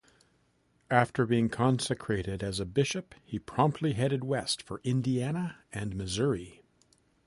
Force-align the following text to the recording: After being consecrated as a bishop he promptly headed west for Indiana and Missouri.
After 0.89 1.27
being 1.27 1.47
consecrated 1.47 2.41
as 2.41 2.59
a 2.59 2.65
bishop 2.65 3.13
he 3.23 3.37
promptly 3.37 3.93
headed 3.93 4.23
west 4.23 4.63
for 4.63 4.81
Indiana 4.83 5.57
and 5.71 5.95
Missouri. 5.95 6.63